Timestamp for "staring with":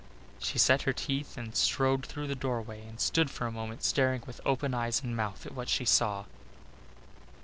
3.83-4.41